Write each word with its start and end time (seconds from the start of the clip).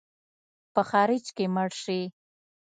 په 0.73 0.81
خارج 0.89 1.25
کې 1.35 1.45
مړ 1.55 1.69
سې. 1.83 1.99